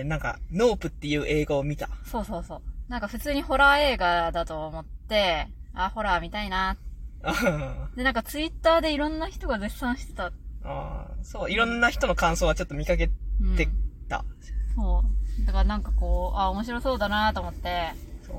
[0.00, 1.88] や、なんか、ノープっていう映画を見た。
[2.04, 2.62] そうそうそう。
[2.88, 6.76] なんか普通にホラー映画だと思って、あ、ホラー見たいな。
[7.96, 10.32] で、なんかツイッターでいろんな人が絶賛してた。
[10.64, 13.10] あー、そう、いろんな人の感想はちょっと見かけ
[13.40, 13.56] うん。
[13.56, 13.68] て
[14.08, 14.24] た。
[14.74, 15.04] そ
[15.42, 15.46] う。
[15.46, 17.92] だからなんかこう、あ、面白そうだなと思って。
[18.26, 18.36] そう。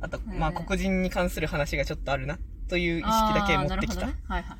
[0.00, 2.38] あと、うんまあ、黒人に関する話がちょっとあるな、
[2.68, 4.06] という意識だけ持ってきた。
[4.06, 4.14] ね。
[4.28, 4.54] はいは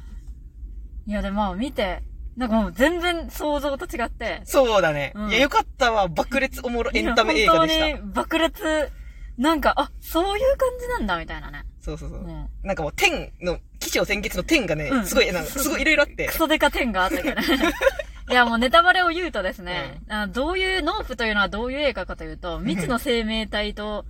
[1.07, 1.11] い。
[1.11, 2.03] いや、でも見て、
[2.37, 4.41] なんかもう全然想像と違って。
[4.45, 5.13] そうだね。
[5.15, 6.09] うんいや、よかったわ。
[6.09, 7.87] 爆裂おもろエンタメ映画でした。
[7.87, 8.91] 本当に爆裂、
[9.39, 11.65] なんか、あ、そういう感じなんだ、みたいなね。
[11.81, 12.19] そうそうそう。
[12.21, 12.49] うん。
[12.63, 16.35] なんかもう、天の、起承転結の天がね、うんすごい、なんか、すごいいろいろあってク。
[16.35, 17.43] ソデカ点があったけどね。
[18.31, 24.07] いや、もうネタバレを言うとですね、あどういう、ノープというのはどういう映画かというと、未知の生命体と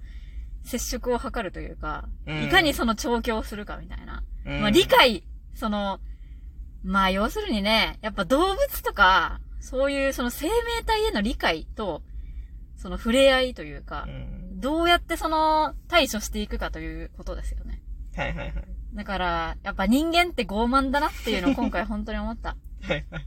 [0.64, 4.22] 接触を図るというか、うんいかにその調教をするかみたいな。
[4.46, 5.98] うんまあ理解、その、
[6.84, 10.52] まあ要するにね、やっぱ動物とか、そういうその生命
[10.84, 12.02] 体への理解と、
[12.76, 14.60] その触れ合いというかう、ん。
[14.60, 17.80] どうやってその対処していくかということですよね。
[18.16, 18.52] はいはいはい。
[18.94, 22.56] だから、やっぱ人間って傲慢だなっていうのを 今回本当に思った。
[22.82, 23.18] はいは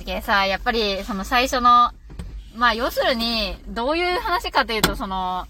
[0.00, 0.04] い。
[0.04, 1.92] でさ、やっぱり、その最初の、
[2.54, 5.46] まあ、要するに、どういう話かというと、その、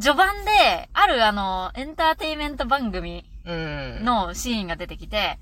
[0.00, 4.04] 序盤で、あるあの、エンターテインメント番組うん。
[4.04, 5.38] のシーンが出てきて、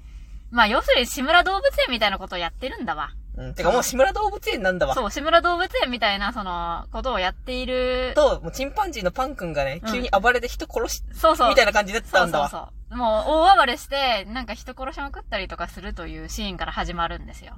[0.51, 3.11] まあ、要するに志村動物園みたいなことをやってるんだわ。
[3.37, 3.55] うん。
[3.55, 4.95] てかもう、志村動物園なんだわ。
[4.95, 8.13] そう、志村動物園みたいな、その、ことをやっている。
[8.15, 11.49] と、もうチンパンジーのパン君がね、うん急に暴れて人殺し、そうそう。
[11.51, 12.49] みたいな感じでやってたんだわ。
[12.49, 12.99] そうそうそう。
[12.99, 17.55] もう、大暴れして、なんか人殺しまくったりとかするというシーンから始まるんですよ。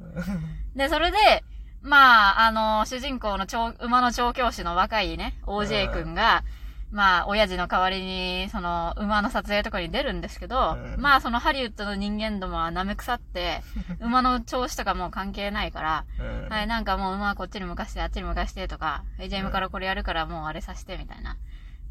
[0.74, 1.44] で、それで、
[1.82, 6.44] まあ、あの、主人公の調馬の調教師の若いね、OJ 君が、
[6.90, 13.62] まあ、親父の代わりに、その、馬の撮影とかに出るんですけど、うんまあ、そのハリウッドの人間どもは舐め腐って、
[14.00, 21.36] 馬の調子とかもう関係ないから、うんはい、なんかもう馬はこっちに向かして、あっちに向かしてとか、はいじゃあ今からこれやるからもうあれさせて、みたいな。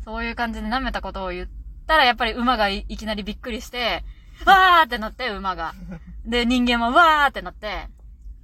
[0.03, 1.47] そういう感じで舐めたことを言っ
[1.87, 4.03] たら、やっぱり馬がいいきなりびっくりして、
[4.45, 5.73] わーってなって、馬が。
[6.25, 7.87] で、人間もわーってなって、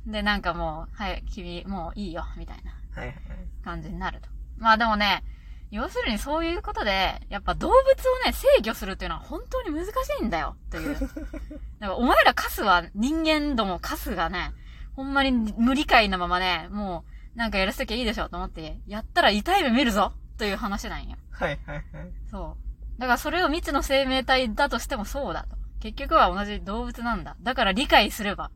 [0.05, 2.73] で、なんかもう、はい、君、もういいよ、みたいな。
[3.63, 4.29] 感じになると。
[4.57, 5.23] まあでもね、
[5.71, 7.83] 要するにそういうことで、やっぱ動物を
[8.25, 10.95] ね、制御するっていうのは本当に難しいんだよ、という。
[10.99, 11.13] だか
[11.79, 14.53] らお前らカスは人間どもカスがね、
[14.95, 17.03] ほんまに無理解なままね、も
[17.35, 21.17] う、なんかやらせときゃいいでしょと思って、やったら痛い目見るぞという話なんよ。
[21.31, 21.85] はいはいはい。
[22.31, 22.57] そ
[22.97, 22.99] う。
[22.99, 25.57] だからそれを未知の生命体だとしてもそうだと。
[25.81, 27.35] 結局は同じ動物なんだ。
[27.41, 28.51] だから理解すれば、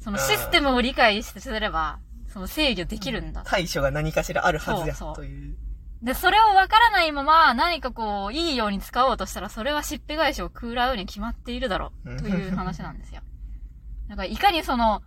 [0.00, 1.98] そのシステムを理解してすれば、
[2.28, 3.42] その制御できるんだ。
[3.44, 5.56] 対処が何かしらあるはずや、という。
[6.02, 13.22] で、それを分からないまま何かこう、いいように使おうとしたら、それはしっぺ返しを食らうに決まっているだろうう、という話なんですよ。
[14.08, 15.02] だから、いかにその、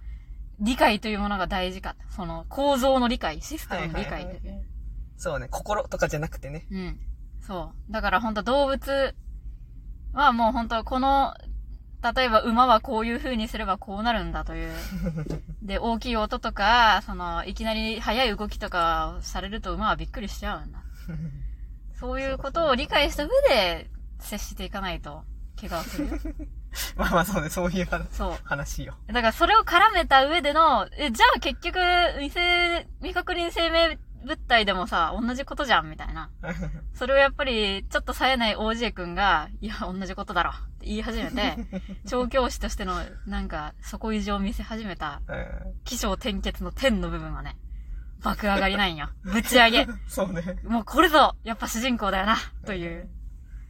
[0.60, 1.96] 理解というものが大事か。
[2.10, 4.66] その、構造の理解、システムの理解という。
[5.16, 6.66] そうね、心とかじゃなくてね。
[6.72, 7.00] うん。
[7.42, 7.92] そう。
[7.92, 9.16] だから本当動物
[10.14, 11.34] はもう本当この、
[12.02, 14.72] 例えば馬はこういう風にすればこうなるんだという。
[15.62, 20.80] で、大きい音とか、その、いきなり速い動きとかをされると馬はびっくりしちゃうんだ。
[22.00, 23.90] そういうことを理解した上で
[24.20, 25.24] 接していかないと
[25.60, 26.14] 怪我をするよ。
[26.96, 27.88] まあまあそうね、そういう
[28.44, 28.96] 話よ。
[29.08, 31.80] だからそれを絡めた上での、え、じゃあ結局、
[32.20, 36.30] 未成、未確認生命物体でもさ、同じことじゃん、みたいな。
[36.94, 41.58] それをやっぱり、ちょっと冴えない OJ 君が、いや、同じことだろ、って言い始めて、
[42.08, 45.48] 調教師としての、なんか、底意地を見せ始めた、うん
[45.84, 47.58] 起承転結の天の部分はね、
[48.22, 49.10] 爆上がりなんよ。
[49.24, 49.88] ぶち上げ。
[50.08, 50.60] そうね。
[50.64, 53.10] もうこれぞ、やっぱ主人公だよな、という。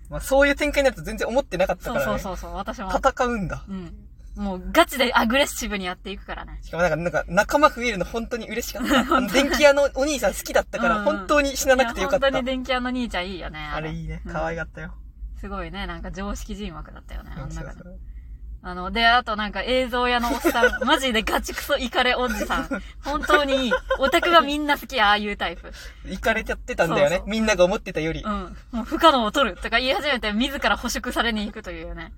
[0.09, 2.19] まあそういう展開になると全然思ってなかったそうからね。
[2.19, 2.91] そうそうそう、私も。
[2.91, 3.63] 戦うんだ。
[3.67, 4.08] うん。
[4.39, 6.59] もうガチでアグレッシブにやっていくからね。
[6.61, 8.99] しかもなんか、なんか仲間増えるの本当に嬉しかった。
[9.17, 12.27] あの電気屋のお兄さん好きだったから、うん本当に死ななくてよかった。
[12.29, 13.59] いや本当に電気屋の兄ちゃんいいよね。
[13.59, 14.21] あれいいね。
[14.31, 14.93] 可愛がかったよ。
[15.41, 17.81] すごいね、なんか常識人枠だったよね、あん中で。
[18.61, 22.69] あの、で、あとなんか映像屋のおっさん、 マジでガチクソイカレおじさん。
[23.03, 23.73] 本当にいい。
[23.99, 25.71] オタクがみんな好き、ああいうタイプ。
[26.05, 27.17] 行かれちゃってたんだよねそう。
[27.19, 28.21] そうみんなが思ってたより。
[28.21, 28.57] うん。
[28.71, 32.13] もう不可能を取るとか言い始めて、自ら捕食されに行くというね。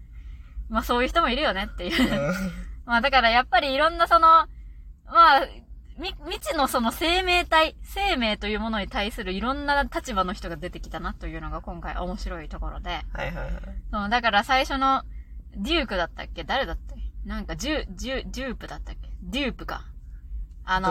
[0.72, 2.02] まあそういう人もいるよねっていう。
[2.02, 2.34] うん
[2.86, 4.48] まあだからやっぱりいろんなその、ま
[5.38, 5.42] あ、
[6.00, 13.02] み、未知のその生命体、生命というものに対するいろんな立場の人が出てきたなというのが今回面白いところで。
[13.14, 13.54] はいはいはい。
[13.92, 15.04] そのだから最初の、
[15.56, 16.44] デュークだったっけ？
[16.44, 17.30] 誰だったっけ？
[17.30, 19.10] なんか、ジュ、ジュ、ジュープだったっけ？
[19.22, 19.84] デュープか。
[20.66, 20.90] あの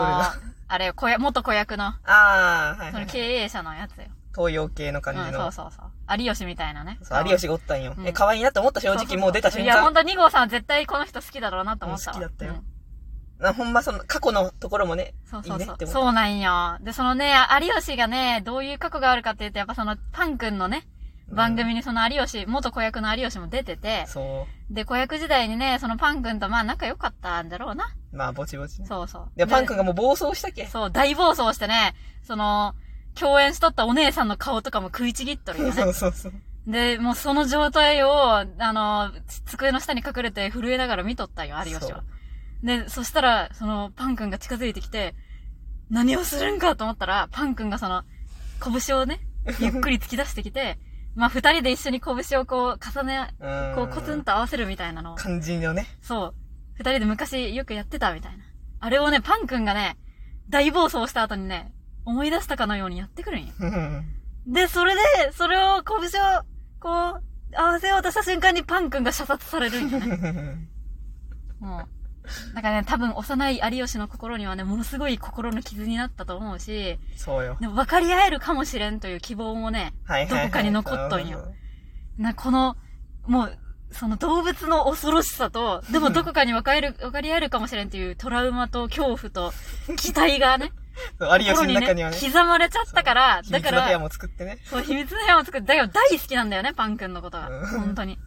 [0.67, 3.05] あれ、子や、元子役の、ああ、はいそのはい。
[3.07, 4.05] 経営者のやつよ。
[4.35, 5.51] 東洋系の感うん、そうじの。
[5.51, 6.21] そうそう。
[6.21, 6.97] 有吉みたいなね。
[7.01, 8.01] そう、有吉がおったんよう。
[8.01, 10.03] んえ、可愛いなって思った正直もう出た瞬いや、ほん間。
[10.03, 12.15] と2号さん絶対この人好きだろうなと思ったわ。
[12.15, 12.71] 好きだったようん
[13.41, 15.77] なほんまその過去のところもね、そうそうそう。
[15.79, 15.87] いい。
[15.87, 16.77] そうなんよ。
[16.81, 20.87] で、そのね、有吉がね、どういう過去があるかっていうと、やっぱその、パンくんのね、
[21.27, 27.91] 番組にその有吉、元子役の有吉も出てて、そで、子役時代にね、そのパンくんとまあ仲良かったんだろうな。
[28.13, 28.15] う。
[28.15, 28.85] まあ、ぼちぼちね。
[28.87, 29.31] そうそう。
[29.35, 30.67] で、パン君ががもう暴走したっけ？
[30.67, 32.75] そう、大暴走してね、その、
[33.19, 35.91] 共演しとったお姉さんの顔とかも食いちぎっとるよそね。
[35.91, 36.33] うそうそう。
[36.67, 39.11] で、もうその状態を、あの、
[39.45, 42.03] 机の下に隠れて震えながら見とったよ、有吉は。
[42.63, 45.15] で、そしたら、その、パン君が近づいてきて、
[45.89, 48.03] 何をするんかと思ったら、パン君がその、
[48.63, 49.19] 拳をね、
[49.59, 50.77] ゆっくり突き出してきて、
[51.15, 53.75] まあ、二人で一緒に拳をこう、重ね、うん。
[53.75, 55.87] こう、コツンと合わせるみたいなのを、感じのね。
[56.01, 56.35] そう、
[56.75, 58.43] 二人で昔よくやってたみたいな。
[58.79, 59.97] あれをね、パン君がね、
[60.49, 61.73] 大暴走した後にね、
[62.05, 63.53] 思い出したかのようにやってくるんよ。
[63.59, 65.01] うんで、それで、
[65.33, 66.43] それを、拳を、
[66.79, 67.23] こう、
[67.55, 70.67] 合わせようとした瞬間にパン君が射殺されるんよね。
[71.59, 72.55] もう。
[72.55, 77.57] だからね、多分幼い有吉の心にはね、ものすごい心の傷になったと思うし、そうよ。
[77.59, 80.45] でも分かり合えるかもしれんという希望もね、はいはいはい。
[80.45, 81.53] どこかに残っとんよ。
[82.17, 82.77] な、この、
[83.27, 83.57] もう、
[83.91, 89.53] その動物の恐ろしさと、でもどこかに分かる、分かり合えるかもしれんっていうトラウマと恐怖と
[89.97, 90.71] 期待がね、
[91.19, 94.59] そう有吉の中にはね、刻まれちゃったから、秘だから、密の部屋も作ってね。
[94.65, 97.49] そう、秘密の部屋を作って、だけど大好きなんだよね、パン君のことが。
[97.49, 98.17] うん本当に。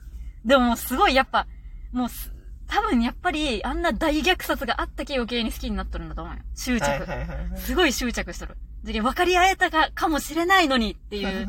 [0.44, 1.46] でももうすごいやっぱ、
[1.92, 2.32] もうす、
[2.66, 6.42] 多分やっぱり、あんな大虐殺があったけ余計に好きになっとるんだと思うよ。
[6.54, 6.82] 執着。
[6.82, 7.60] はいはいはいはい。
[7.60, 8.56] すごい執着しとる。
[8.82, 11.48] じゃけ分かり合えたか、かもしれないのにっていう、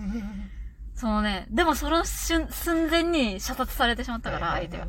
[0.93, 4.87] そのね、でもその瞬、寸前に射殺されてしまったから、相手が。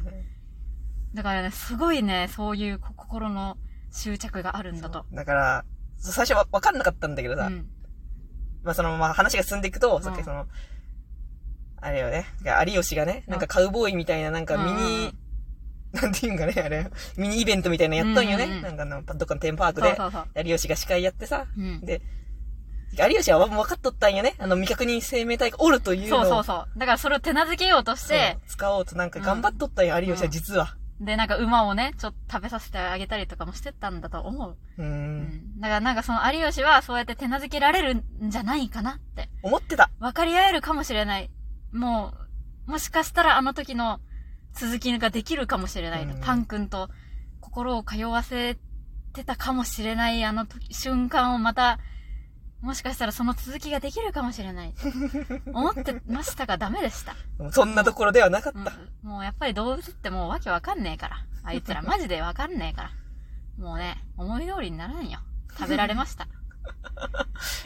[1.15, 3.57] だからね、すごいね、そういうこ心の
[3.91, 5.07] 執着があるんだと。
[5.13, 5.65] だから、
[5.99, 7.67] 最初は分かんなかったんだけどさ、うん。
[8.63, 10.47] まあその、まあ話が進んでいくと、んさっきその、
[11.81, 12.27] あれよね、
[12.67, 15.15] 有吉がね、うんなんかカウボーイみたいな、なんかミニ、
[15.93, 18.45] なんていうんかね、あれ、ミニイベントみたいなのやっとんよね。
[18.45, 20.49] うんうんうんなんかあの、どっかのテーマパークで。
[20.49, 21.81] 有吉が司会やってさ、うん。
[21.81, 22.03] で、
[22.99, 24.35] 有吉は分かっとったんよね。
[24.39, 26.21] あの、未確認生命体がおるというのを。
[26.23, 26.79] そうそうそう。
[26.79, 30.77] だからそれを手なずけようとして、使おうとなんか頑張っとったんよ、有吉は実は。
[31.01, 34.57] で、なんか馬をね、ちょっと食べさせてあげたりとかもしてたんだと思う。
[34.79, 34.85] うー。
[34.85, 35.61] うんん。
[35.61, 39.29] だからなんかその有吉はそうやって手なずけられるんじゃないかなって。
[39.43, 39.91] 思ってた。
[40.01, 41.31] 分かり合えるかもしれない。
[41.73, 42.15] も
[42.67, 44.01] う、もしかしたらあの時の
[44.55, 46.05] 続きができるかもしれない。
[46.05, 46.89] うんパン君と
[47.41, 48.57] 心を通わせ
[49.13, 51.79] てたかもしれないあの時瞬間をまた、
[52.67, 54.75] もしかしたらその続きができるかもしれない。
[55.55, 57.15] 思ってましたがダメでした。
[57.53, 58.73] そんなところではなかっうんた。
[59.05, 61.17] もうやっぱり動物ってもうわけわかんねえから。
[61.45, 62.91] あいつらマジでわかんねえから。
[63.57, 65.21] もうね、思い通りにならんよ。
[65.57, 66.27] 食べられました。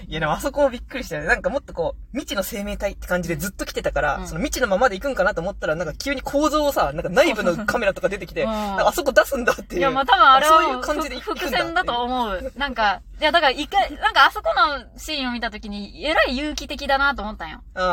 [0.08, 1.28] いや、でもあそこもびっくりしたよね。
[1.28, 9.80] なんかもっとこう、未知の生命体って感じでずっと来てたから、うんその未知のままで行くんかなと思ったら、なんか急に構造をさ、なんか内部のカメラとか出てきて、あそこ出すんだっていう。
[9.80, 12.52] いや、まあ多分あれそういうは感じで行くんだ伏線だと思う。
[12.56, 17.62] なんか、いや、だから一回、なんかあそこのシーンを見たときに、えらい有機的だなと思ったんよ。
[17.74, 17.84] そう、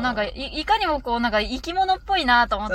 [0.00, 2.74] なんかい、いかにもこう、なんか生き物っぽいなと思って、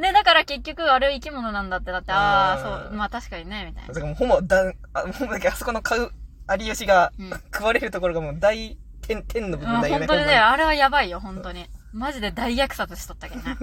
[0.00, 3.88] で、だから結局あれ生き物なんだってなって、ああ、うんそう、まあ確かにね、みたいな。
[3.88, 6.10] だからもうほぼ、だ、あ、ほぼだけあそこの買う、
[6.56, 10.06] 有吉がうん食われるところがもう大、点、点の部うん、分だよね。
[10.06, 11.66] 本当にね、あれはやばいよ、本当に。
[11.92, 13.56] マジで大虐殺しとったけどね。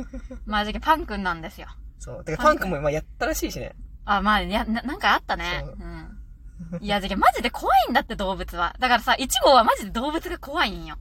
[0.45, 1.67] まあ、じゃけパン君なんですよ。
[1.99, 2.23] そう。
[2.25, 3.75] てかパン君も今やったらしいしね。
[4.05, 5.63] あ、まあ、や、ななんかあったね。
[5.65, 6.83] そううん。
[6.83, 8.75] いや、じゃけマジで怖いんだって動物は。
[8.79, 10.97] だからさ、1号はマジで動物が怖いんよ。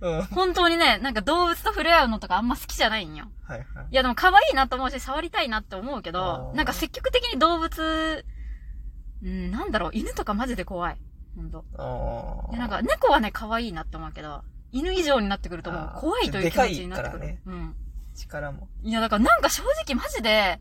[0.00, 0.18] うん。
[0.18, 3.26] はい本当にね、なんか動物と触れ合うのとかあんま好きじゃないんよ。
[3.44, 3.66] はい。
[3.90, 8.24] いやでも可愛いなと思うし、触りたいなって思うけあど、ーなんか積極的に動物、
[9.24, 10.96] うん、なんだろう、犬とかマジで怖い。
[11.38, 11.64] ほんと。
[11.78, 14.42] あなんか猫はね、可愛いなって思うけど、
[14.72, 17.20] 犬以上になってくるともう怖いという気持ちになってくる。
[17.20, 17.74] でかいかうん。
[18.14, 18.68] 力も。
[18.82, 20.60] いやだからなんか正直マジで、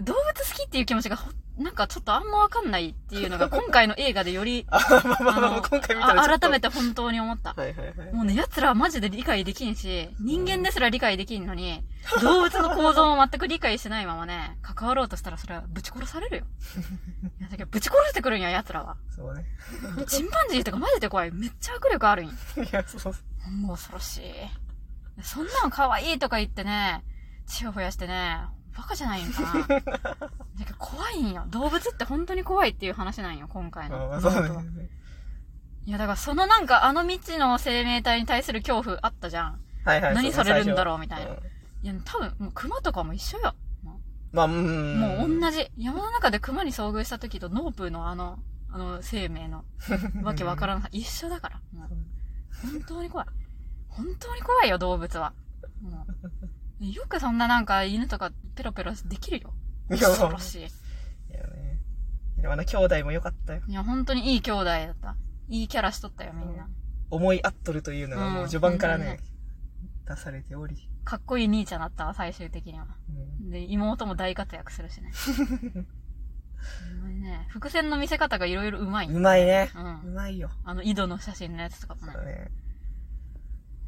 [0.00, 7.54] 動物好きっていう気持ちがほなんかちょっとあんまわかんないっていうのが 今回の映画でより、あ、まあまあまあ、今回見た改めて本当に思った。
[7.54, 8.12] はいはいはい。
[8.12, 11.84] もうね、奴らはマジで理解できんし、人間ですら理解できんのに、
[12.22, 16.44] 動物の構造も全く理解してないままね、関わろうとしたらそれはぶち殺されるよ。
[17.38, 18.96] いや、だけどぶち殺してくるんや、奴らは。
[19.14, 19.44] そうね。
[20.08, 21.30] チンパンジーとかマジで怖い。
[21.30, 22.32] めっちゃ握力あるんや。
[22.64, 23.14] いや、そうそう。
[23.52, 24.22] もう恐ろしい。
[25.22, 27.04] そんなの可愛いとか言ってね、
[27.46, 28.40] 血を増やしてね、
[28.76, 29.66] バカじゃないんかな。
[29.66, 31.44] だけど怖いんよ。
[31.48, 34.20] 動物って本当に怖いっていう話なんよ、今回の。
[34.20, 34.88] そうね。
[35.86, 39.60] いや、だからそのなんかあの未知の生命体に対する恐怖あったじゃん。
[39.84, 40.14] はいはい。
[40.14, 41.38] 何されるんだろうみたいなうん
[41.82, 43.54] いや、多分、もう熊とかも一緒よ。
[43.82, 44.00] も
[44.32, 44.50] まあ、う。
[44.50, 45.70] うんもう同じ。
[45.76, 48.38] 山の中で熊に遭遇した時とノープのあの、
[48.70, 49.64] あの生命の
[50.24, 51.60] わけわからんさ、一緒だから。
[51.72, 51.88] もう
[52.62, 53.26] 本当に怖い。
[53.88, 55.34] 本当に怖いよ、動物は。
[55.82, 56.48] もう
[56.80, 59.54] よくそんななんか犬とかペロペロできるよ。
[59.90, 60.58] いや恐ろしい。
[60.60, 61.80] いやね。
[62.38, 63.62] いでもあの兄弟も良かったよ。
[63.66, 65.16] いや、本当にいい兄弟だった。
[65.48, 66.68] いいキャラしとったよ、みんな。
[67.10, 69.20] 思い合っとるというのがもう序盤からね、
[70.06, 70.88] 出されており。
[71.04, 72.86] かっこいい兄ちゃんだったわ、最終的には。
[73.08, 73.12] う
[73.46, 75.12] んで、妹も大活躍するしね。
[77.20, 79.08] ね、伏線の見せ方がいろいろうまい。
[79.08, 79.70] うまいね。
[79.74, 80.50] うんうまいよ。
[80.64, 82.12] あの、井戸の写真のやつとかもね。
[82.12, 82.50] そうね。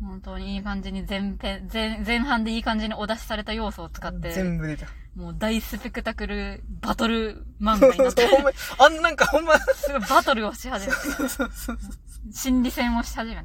[0.01, 4.87] 本当にいい感じに前編、前、前半でいい感じにお出しされた要素を使って、全部出た。
[5.15, 8.29] もう大スペクタクルバトル漫画になって、
[8.79, 10.99] あんなんかほんま、すごいバトルをし始めた。
[11.01, 11.79] そうそうそう。
[12.33, 13.45] 心理戦をし始めた。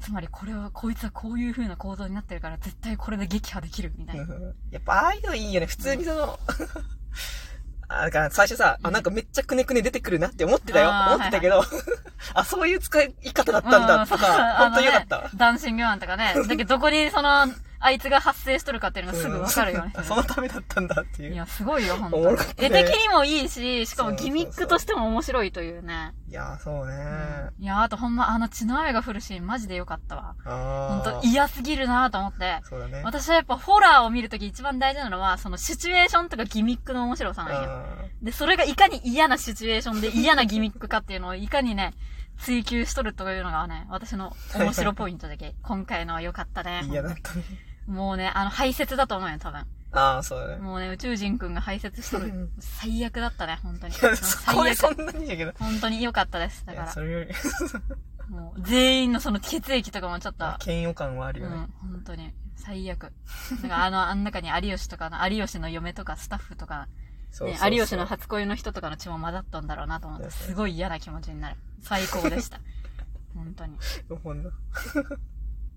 [0.00, 4.26] つまりこれは、こいつはこういう風な構造になってるから絶対これで撃破できるみたいな。
[4.72, 5.66] やっぱああいうのいいよね。
[5.66, 6.40] 普通にその、
[8.00, 10.90] あ、だから最初さ、あ、なんかめっちゃくねくね出てくるなって思ってたよ。
[10.90, 11.62] 思ってたけど、
[12.34, 15.30] あ、そういう使い方だったんだとか、あほんとよかったわ。
[15.34, 16.34] ダンシングマンとかね。
[16.34, 17.46] だけどどこにその、
[17.84, 20.04] あいつが発生しとるかっていうのがすぐわかるよねうん。
[20.04, 21.34] そのためだったんだっていう。
[21.34, 26.14] いや、すごいよ、ほんおもろとかったね絵的にもいいし、しかもギミックとしても面白いというね。
[26.28, 26.94] いや、そうね。
[27.58, 30.36] いや、あとほんま、あの血の雨が降るシーンマジでよかったわ。
[30.44, 31.20] ほんああ。
[31.20, 32.60] と嫌すぎるなと思って。
[32.62, 33.02] そうだね。
[33.04, 37.70] 私はやっぱホラーを見るとき一番大事なのは、そのシチュエーションとかギミックの面白さなんよ。
[37.70, 37.84] あ
[38.22, 41.94] で、それがいかに嫌なシチュエーションで嫌なギミックかっていうのをいかにね、
[42.38, 45.54] 追求しとるというのがね、私の面白ポイントだけ。
[45.62, 46.90] 今回のは良かったねー。
[46.90, 47.44] 嫌だったね。
[47.86, 49.66] もうね、あの、排泄だと思うよ、多分。
[49.94, 50.56] ああ、そうだね。
[50.56, 52.50] もうね、宇宙人くんが排泄しとるうん。
[52.60, 53.94] 最悪だったね、本当に。
[53.94, 55.02] いや、もうこれそ最悪。
[55.02, 55.44] んなにやけ？
[55.44, 55.52] ど。
[55.58, 56.64] 本当に良かったです。
[56.64, 57.30] だからそ、れより、
[58.30, 61.66] もう、全員のその血液とかもちょっと、嫌悪感はあるうん、よね。
[61.80, 63.12] 本当に、最悪。
[63.62, 66.92] だからあの、あん中に有吉とかの、有吉の嫁とかスタッフとか、ね
[67.30, 71.56] そうそうそう、有吉の初恋の人とかの血も混ざっとんだろうなと思って、そうそうすごい嫌な気持ちになる。
[71.82, 72.60] 最高でした。
[73.34, 73.76] 本当に。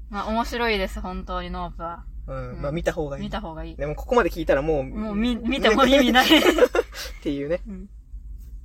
[0.09, 2.05] まあ、面白いです、本当に、ノープは。
[2.27, 3.23] うん、うんまあ見た方がいい。
[3.23, 3.75] 見た方がいい。
[3.75, 6.27] でもここまで聞いたらもう、もう見、見ても意味ない。
[6.39, 7.61] っていうね。
[7.67, 7.89] うん